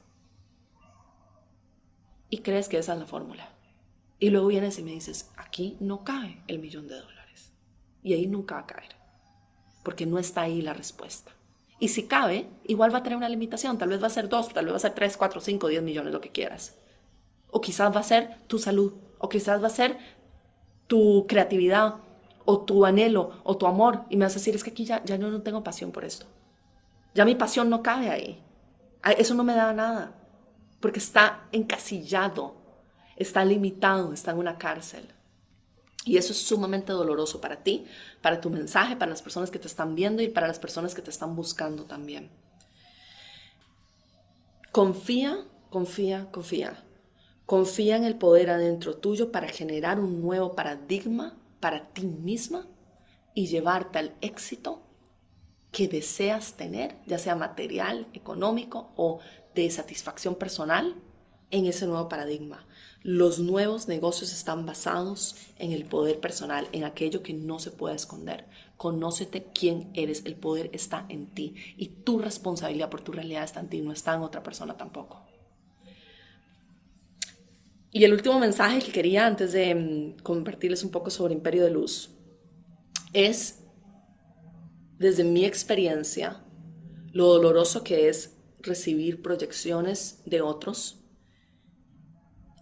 [2.29, 3.49] Y crees que esa es la fórmula.
[4.19, 7.51] Y luego vienes y me dices, aquí no cae el millón de dólares.
[8.01, 8.97] Y ahí nunca va a caer
[9.87, 11.31] porque no está ahí la respuesta.
[11.79, 13.77] Y si cabe, igual va a tener una limitación.
[13.77, 15.81] Tal vez va a ser dos, tal vez va a ser tres, cuatro, cinco, diez
[15.81, 16.75] millones, lo que quieras.
[17.51, 19.97] O quizás va a ser tu salud, o quizás va a ser
[20.87, 22.01] tu creatividad,
[22.43, 24.01] o tu anhelo, o tu amor.
[24.09, 26.25] Y me vas a decir, es que aquí ya, ya no tengo pasión por esto.
[27.15, 28.43] Ya mi pasión no cabe ahí.
[29.17, 30.17] Eso no me da nada,
[30.81, 32.57] porque está encasillado,
[33.15, 35.07] está limitado, está en una cárcel.
[36.07, 37.85] Y eso es sumamente doloroso para ti,
[38.21, 41.01] para tu mensaje, para las personas que te están viendo y para las personas que
[41.01, 42.29] te están buscando también.
[44.71, 46.85] Confía, confía, confía.
[47.45, 52.67] Confía en el poder adentro tuyo para generar un nuevo paradigma para ti misma
[53.33, 54.83] y llevarte al éxito
[55.73, 59.19] que deseas tener, ya sea material, económico o
[59.53, 60.95] de satisfacción personal,
[61.51, 62.65] en ese nuevo paradigma.
[63.03, 67.95] Los nuevos negocios están basados en el poder personal, en aquello que no se puede
[67.95, 68.45] esconder.
[68.75, 73.59] Conócete quién eres, el poder está en ti y tu responsabilidad por tu realidad está
[73.61, 75.25] en ti, no está en otra persona tampoco.
[77.91, 81.71] Y el último mensaje que quería antes de mm, compartirles un poco sobre Imperio de
[81.71, 82.11] Luz
[83.13, 83.63] es,
[84.99, 86.43] desde mi experiencia,
[87.13, 90.96] lo doloroso que es recibir proyecciones de otros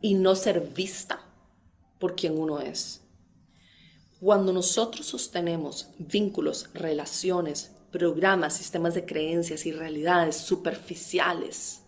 [0.02, 1.22] y no ser vista
[2.00, 3.02] por quien uno es.
[4.20, 11.82] Cuando nosotros sostenemos vínculos, relaciones, programas, sistemas de creencias y realidades superficiales,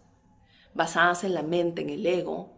[0.74, 2.54] basadas en la mente, en el ego,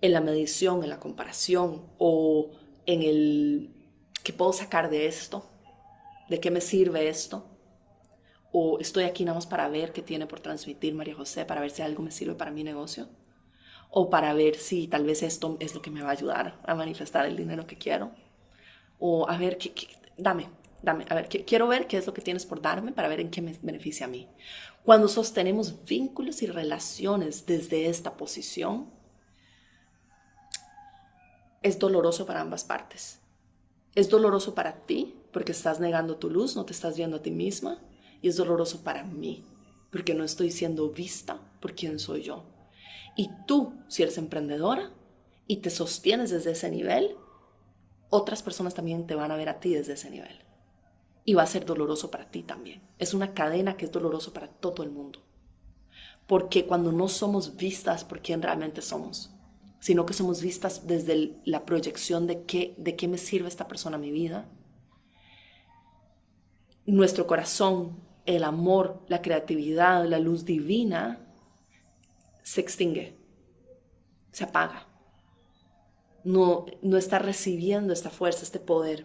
[0.00, 2.50] en la medición, en la comparación o
[2.86, 3.74] en el
[4.22, 5.46] qué puedo sacar de esto,
[6.28, 7.46] de qué me sirve esto,
[8.52, 11.70] o estoy aquí nada más para ver qué tiene por transmitir María José, para ver
[11.70, 13.08] si algo me sirve para mi negocio
[13.90, 16.74] o para ver si tal vez esto es lo que me va a ayudar a
[16.74, 18.12] manifestar el dinero que quiero,
[18.98, 19.72] o a ver, qué,
[20.16, 20.48] dame,
[20.82, 23.30] dame, a ver, quiero ver qué es lo que tienes por darme para ver en
[23.30, 24.28] qué me beneficia a mí.
[24.84, 28.90] Cuando sostenemos vínculos y relaciones desde esta posición,
[31.62, 33.20] es doloroso para ambas partes.
[33.94, 37.30] Es doloroso para ti porque estás negando tu luz, no te estás viendo a ti
[37.30, 37.78] misma,
[38.22, 39.44] y es doloroso para mí
[39.90, 42.44] porque no estoy siendo vista por quién soy yo.
[43.18, 44.92] Y tú, si eres emprendedora
[45.48, 47.16] y te sostienes desde ese nivel,
[48.10, 50.44] otras personas también te van a ver a ti desde ese nivel.
[51.24, 52.80] Y va a ser doloroso para ti también.
[52.96, 55.18] Es una cadena que es doloroso para todo el mundo.
[56.28, 59.32] Porque cuando no somos vistas por quién realmente somos,
[59.80, 63.96] sino que somos vistas desde la proyección de qué, de qué me sirve esta persona
[63.96, 64.48] a mi vida,
[66.86, 71.27] nuestro corazón, el amor, la creatividad, la luz divina
[72.48, 73.14] se extingue,
[74.32, 74.88] se apaga.
[76.24, 79.04] No, no está recibiendo esta fuerza, este poder.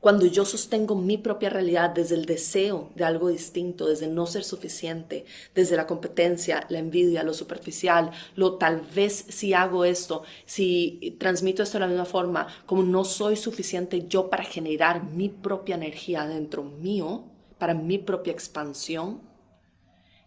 [0.00, 4.44] Cuando yo sostengo mi propia realidad desde el deseo de algo distinto, desde no ser
[4.44, 11.18] suficiente, desde la competencia, la envidia, lo superficial, lo tal vez si hago esto, si
[11.20, 15.74] transmito esto de la misma forma, como no soy suficiente yo para generar mi propia
[15.74, 17.26] energía dentro mío,
[17.58, 19.20] para mi propia expansión,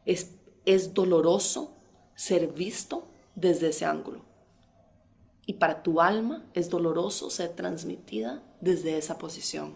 [0.06, 1.74] es es doloroso
[2.16, 4.22] ser visto desde ese ángulo.
[5.46, 9.76] Y para tu alma es doloroso ser transmitida desde esa posición.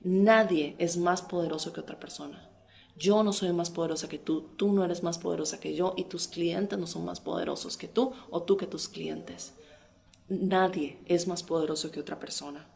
[0.00, 2.48] Nadie es más poderoso que otra persona.
[2.96, 6.04] Yo no soy más poderosa que tú, tú no eres más poderosa que yo y
[6.04, 9.54] tus clientes no son más poderosos que tú o tú que tus clientes.
[10.28, 12.68] Nadie es más poderoso que otra persona.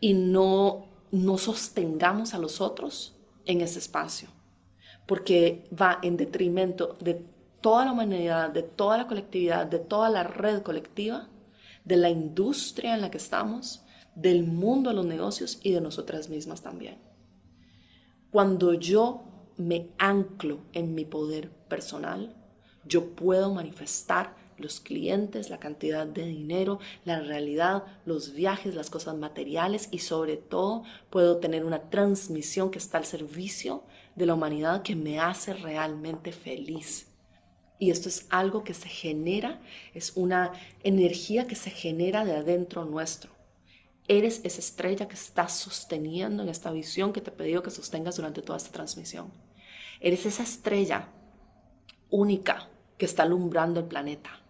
[0.00, 3.14] Y no, no sostengamos a los otros
[3.46, 4.28] en ese espacio
[5.08, 7.24] porque va en detrimento de
[7.62, 11.30] toda la humanidad, de toda la colectividad, de toda la red colectiva,
[11.86, 13.82] de la industria en la que estamos,
[14.14, 16.98] del mundo de los negocios y de nosotras mismas también.
[18.30, 19.22] Cuando yo
[19.56, 22.36] me anclo en mi poder personal,
[22.84, 29.16] yo puedo manifestar los clientes, la cantidad de dinero, la realidad, los viajes, las cosas
[29.16, 33.84] materiales y sobre todo puedo tener una transmisión que está al servicio
[34.18, 37.06] de la humanidad que me hace realmente feliz.
[37.78, 39.62] Y esto es algo que se genera,
[39.94, 40.52] es una
[40.82, 43.30] energía que se genera de adentro nuestro.
[44.08, 48.16] Eres esa estrella que estás sosteniendo en esta visión que te he pedido que sostengas
[48.16, 49.32] durante toda esta transmisión.
[50.00, 51.10] Eres esa estrella
[52.10, 54.40] única que está alumbrando el planeta.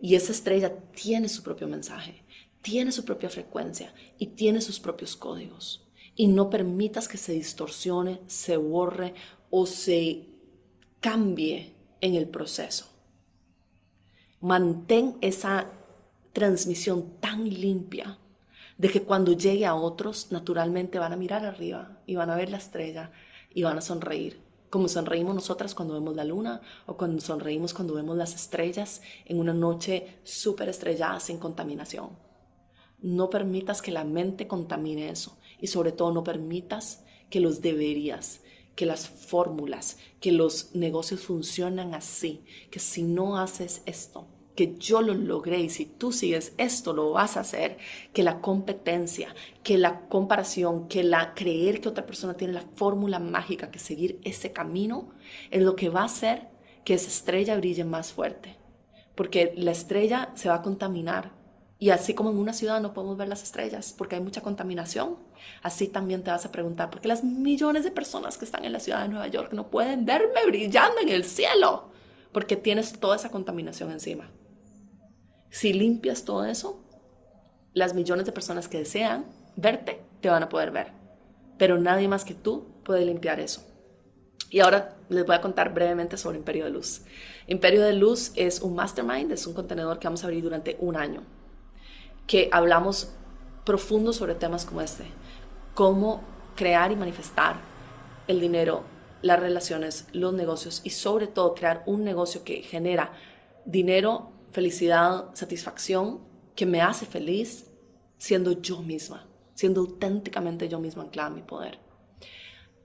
[0.00, 2.24] Y esa estrella tiene su propio mensaje,
[2.62, 5.81] tiene su propia frecuencia y tiene sus propios códigos
[6.14, 9.14] y no permitas que se distorsione, se borre
[9.50, 10.26] o se
[11.00, 12.86] cambie en el proceso.
[14.40, 15.70] Mantén esa
[16.32, 18.18] transmisión tan limpia
[18.76, 22.50] de que cuando llegue a otros, naturalmente van a mirar arriba y van a ver
[22.50, 23.12] la estrella
[23.54, 24.40] y van a sonreír,
[24.70, 29.38] como sonreímos nosotras cuando vemos la luna o cuando sonreímos cuando vemos las estrellas en
[29.38, 32.10] una noche súper estrellada sin contaminación.
[33.00, 38.42] No permitas que la mente contamine eso y sobre todo no permitas que los deberías,
[38.74, 45.00] que las fórmulas, que los negocios funcionan así, que si no haces esto, que yo
[45.00, 47.78] lo logré y si tú sigues esto lo vas a hacer,
[48.12, 53.18] que la competencia, que la comparación, que la creer que otra persona tiene la fórmula
[53.18, 55.14] mágica, que seguir ese camino
[55.50, 56.48] es lo que va a hacer
[56.84, 58.56] que esa estrella brille más fuerte.
[59.14, 61.41] Porque la estrella se va a contaminar
[61.82, 65.16] y así como en una ciudad no podemos ver las estrellas porque hay mucha contaminación,
[65.64, 68.72] así también te vas a preguntar por qué las millones de personas que están en
[68.72, 71.90] la ciudad de Nueva York no pueden verme brillando en el cielo,
[72.30, 74.30] porque tienes toda esa contaminación encima.
[75.50, 76.84] Si limpias todo eso,
[77.74, 79.26] las millones de personas que desean
[79.56, 80.92] verte te van a poder ver,
[81.58, 83.60] pero nadie más que tú puede limpiar eso.
[84.50, 87.02] Y ahora les voy a contar brevemente sobre Imperio de Luz.
[87.48, 90.94] Imperio de Luz es un mastermind, es un contenedor que vamos a abrir durante un
[90.94, 91.24] año
[92.26, 93.12] que hablamos
[93.64, 95.04] profundo sobre temas como este,
[95.74, 96.22] cómo
[96.56, 97.56] crear y manifestar
[98.28, 98.84] el dinero,
[99.22, 103.12] las relaciones, los negocios y sobre todo crear un negocio que genera
[103.64, 106.20] dinero, felicidad, satisfacción,
[106.54, 107.66] que me hace feliz
[108.18, 111.82] siendo yo misma, siendo auténticamente yo misma anclada en mi poder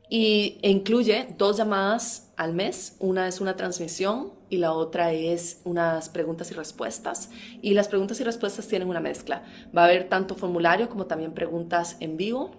[0.09, 2.95] y e incluye dos llamadas al mes.
[2.99, 7.29] Una es una transmisión y la otra es unas preguntas y respuestas.
[7.61, 9.43] Y las preguntas y respuestas tienen una mezcla.
[9.75, 12.51] Va a haber tanto formulario como también preguntas en vivo.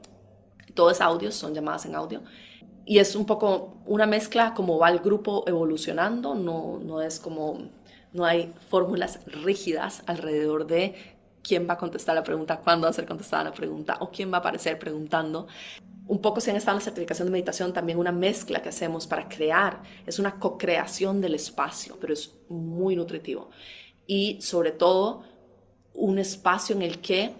[0.74, 2.22] Todo es audio, son llamadas en audio.
[2.84, 7.68] Y es un poco una mezcla como va el grupo evolucionando, no, no es como,
[8.14, 10.94] no hay fórmulas rígidas alrededor de
[11.42, 14.32] quién va a contestar la pregunta, cuándo va a ser contestada la pregunta o quién
[14.32, 15.48] va a aparecer preguntando
[16.08, 19.06] un poco si han estado en la certificación de meditación, también una mezcla que hacemos
[19.06, 23.50] para crear, es una co-creación del espacio, pero es muy nutritivo.
[24.06, 25.22] Y sobre todo,
[25.92, 27.34] un espacio en el que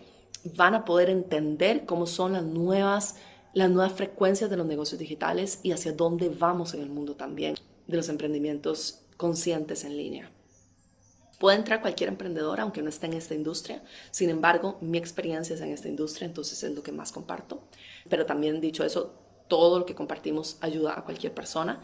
[0.57, 3.17] van a poder entender cómo son las nuevas,
[3.55, 7.57] las nuevas frecuencias de los negocios digitales y hacia dónde vamos en el mundo también
[7.87, 10.31] de los emprendimientos conscientes en línea.
[11.39, 13.83] Puede entrar cualquier emprendedor, aunque no esté en esta industria.
[14.11, 17.63] Sin embargo, mi experiencia es en esta industria, entonces es lo que más comparto.
[18.09, 19.15] Pero también dicho eso,
[19.47, 21.81] todo lo que compartimos ayuda a cualquier persona.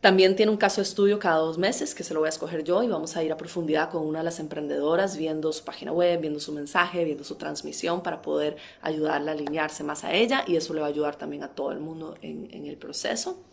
[0.00, 2.62] También tiene un caso de estudio cada dos meses que se lo voy a escoger
[2.62, 5.92] yo y vamos a ir a profundidad con una de las emprendedoras viendo su página
[5.92, 10.44] web, viendo su mensaje, viendo su transmisión para poder ayudarla a alinearse más a ella
[10.46, 13.44] y eso le va a ayudar también a todo el mundo en, en el proceso.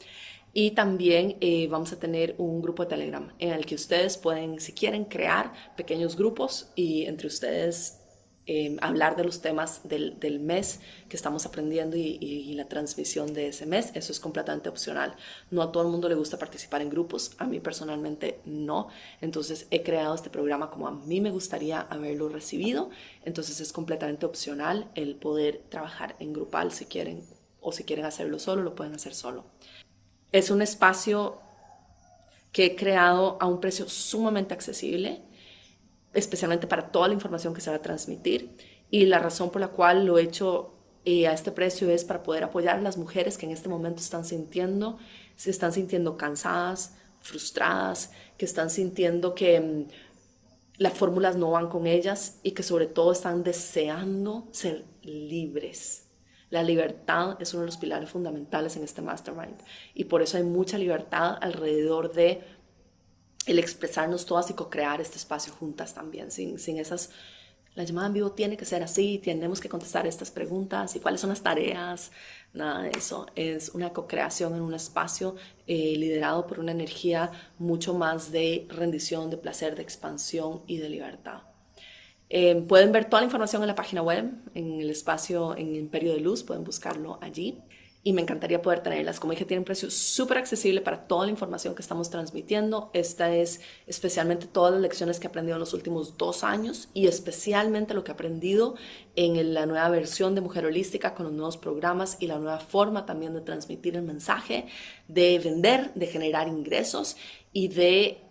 [0.53, 4.59] Y también eh, vamos a tener un grupo de Telegram en el que ustedes pueden,
[4.59, 7.99] si quieren, crear pequeños grupos y entre ustedes
[8.47, 13.33] em, hablar de los temas del, del, mes que estamos aprendiendo y, y, la transmisión
[13.33, 13.91] de ese mes.
[13.93, 15.15] Eso es completamente opcional.
[15.51, 17.31] No a todo el mundo le gusta participar en grupos.
[17.37, 18.89] A mí personalmente no.
[19.21, 22.89] Entonces he creado este programa como a mí me gustaría haberlo recibido.
[23.23, 27.23] Entonces es completamente opcional el poder trabajar en grupal si quieren
[27.61, 29.45] o si quieren hacerlo solo, lo pueden hacer solo.
[30.31, 31.39] Es un espacio
[32.51, 35.21] que he creado a un precio sumamente accesible,
[36.13, 38.55] especialmente para toda la información que se va a transmitir.
[38.89, 40.73] Y la razón por la cual lo he hecho
[41.05, 44.01] eh, a este precio es para poder apoyar a las mujeres que en este momento
[44.01, 44.97] están sintiendo,
[45.35, 49.87] se están sintiendo cansadas, frustradas, que están sintiendo que mm,
[50.77, 56.10] las fórmulas no van con ellas y que sobre todo están deseando ser libres
[56.51, 59.57] la libertad es uno de los pilares fundamentales en este mastermind
[59.95, 62.43] y por eso hay mucha libertad alrededor de
[63.47, 67.09] el expresarnos todas y co-crear este espacio juntas también, sin, sin esas...
[67.73, 71.21] La llamada en vivo tiene que ser así, tenemos que contestar estas preguntas y cuáles
[71.21, 72.11] son las tareas,
[72.53, 73.27] nada de eso.
[73.33, 75.37] Es una co-creación en un espacio
[75.67, 80.89] eh, liderado por una energía mucho más de rendición, de placer, de expansión y de
[80.89, 81.43] libertad.
[82.33, 86.13] Eh, pueden ver toda la información en la página web, en el espacio en Imperio
[86.13, 87.59] de Luz, pueden buscarlo allí.
[88.03, 89.19] Y me encantaría poder tenerlas.
[89.19, 92.89] Como dije, tiene un precio súper accesible para toda la información que estamos transmitiendo.
[92.93, 97.05] Esta es especialmente todas las lecciones que he aprendido en los últimos dos años y
[97.05, 98.75] especialmente lo que he aprendido
[99.17, 103.05] en la nueva versión de Mujer Holística con los nuevos programas y la nueva forma
[103.05, 104.67] también de transmitir el mensaje,
[105.09, 107.17] de vender, de generar ingresos
[107.51, 108.30] y de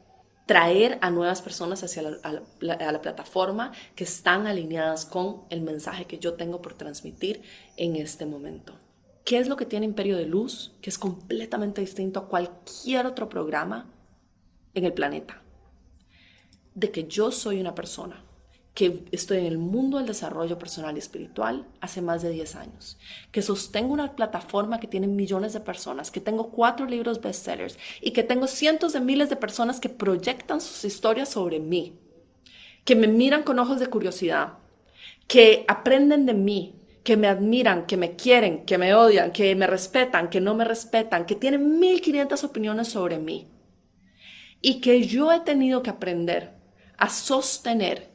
[0.51, 6.35] traer a nuevas personas hacia la, plataforma que están alineadas con el mensaje que yo
[6.35, 7.43] tengo por transmitir
[7.77, 8.75] en este momento.
[9.25, 13.29] ¿Qué es lo que tiene Imperio de Luz que es completamente distinto a cualquier otro
[13.29, 13.93] programa
[14.75, 15.41] en el planeta?
[16.75, 18.25] De que yo soy una persona
[18.75, 22.99] que estoy en el mundo del desarrollo personal y espiritual hace más de 10 años,
[23.33, 28.13] que sostengo una plataforma que tiene millones de personas, que tengo cuatro libros bestsellers y
[28.13, 31.99] que tengo cientos de miles de personas que proyectan sus historias sobre mí,
[32.85, 34.55] que me miran con ojos de curiosidad,
[35.27, 39.67] que aprenden de mí, que me admiran, que me quieren, que me odian, que me
[39.67, 43.49] respetan, que no me respetan, que tienen 1500 opiniones sobre mí.
[44.61, 46.53] Y que yo he tenido que aprender
[46.99, 48.10] a sostener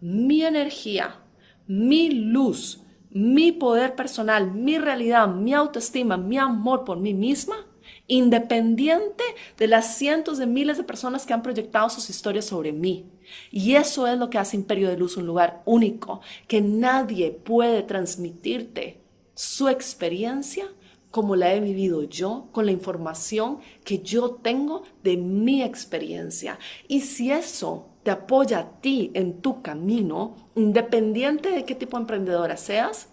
[0.00, 1.20] mi energía,
[1.66, 7.66] mi luz, mi poder personal, mi realidad, mi autoestima, mi amor por mí misma,
[8.06, 9.24] independiente
[9.56, 13.06] de las cientos de miles de personas que han proyectado sus historias sobre mí.
[13.50, 17.82] Y eso es lo que hace Imperio de Luz un lugar único, que nadie puede
[17.82, 19.00] transmitirte
[19.34, 20.66] su experiencia
[21.10, 26.58] como la he vivido yo, con la información que yo tengo de mi experiencia.
[26.86, 32.02] Y si eso te apoya a ti en tu camino, independiente de qué tipo de
[32.02, 33.08] emprendedora seas,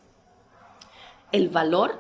[1.32, 2.00] el valor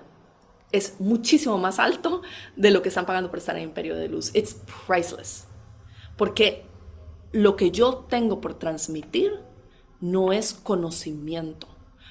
[0.71, 2.21] es muchísimo más alto
[2.55, 4.33] de lo que están pagando por estar en Imperio de Luz.
[4.35, 5.47] It's priceless.
[6.17, 6.65] Porque
[7.31, 9.33] lo que yo tengo por transmitir
[9.99, 11.67] no es conocimiento.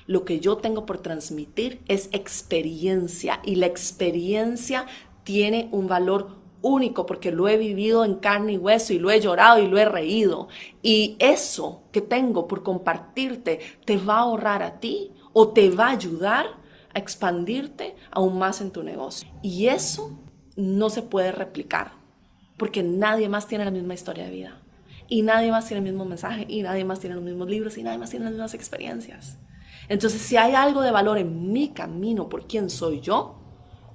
[0.07, 4.87] Lo que yo tengo por transmitir es experiencia y la experiencia
[5.24, 9.20] tiene un valor único porque lo he vivido en carne y hueso y lo he
[9.20, 10.48] llorado y lo he reído.
[10.82, 15.88] Y eso que tengo por compartirte te va a ahorrar a ti o te va
[15.88, 16.46] a ayudar
[16.94, 19.28] a expandirte aún más en tu negocio.
[19.42, 20.18] Y eso
[20.57, 21.92] no se puede replicar
[22.57, 24.62] porque nadie más tiene la misma historia de vida.
[25.09, 27.82] Y nadie más tiene el mismo mensaje, y nadie más tiene los mismos libros, y
[27.82, 29.38] nadie más tiene las mismas experiencias.
[29.88, 33.38] Entonces, si hay algo de valor en mi camino por quién soy yo,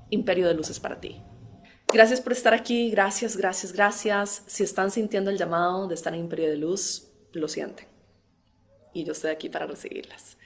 [0.09, 1.21] Imperio de Luces para ti.
[1.93, 4.43] Gracias por estar aquí, gracias, gracias, gracias.
[4.47, 7.87] Si están sintiendo el llamado de estar en Imperio de Luz, lo sienten.
[8.93, 10.37] Y yo estoy aquí para recibirlas.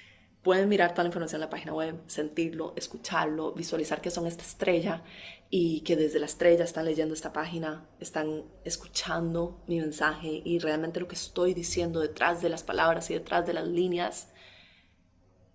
[0.42, 4.44] Pueden mirar toda la información en la página web, sentirlo, escucharlo, visualizar que son esta
[4.44, 5.04] estrella
[5.52, 11.00] y que desde la estrella están leyendo esta página, están escuchando mi mensaje y realmente
[11.00, 14.30] lo que estoy diciendo detrás de las palabras y detrás de las líneas.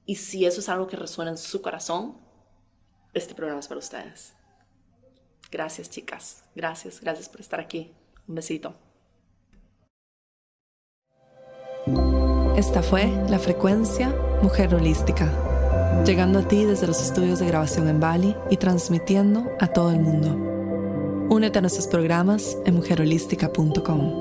[0.06, 2.16] Y si eso es algo que resuena en su corazón,
[3.12, 4.34] este programa es para ustedes.
[5.50, 6.44] Gracias, chicas.
[6.54, 7.92] Gracias, gracias por estar aquí.
[8.28, 8.74] Un besito.
[12.56, 18.00] Esta fue la frecuencia Mujer Holística, llegando a ti desde los estudios de grabación en
[18.00, 20.36] Bali y transmitiendo a todo el mundo.
[21.30, 24.19] Únete a nuestros programas en mujerholística.com.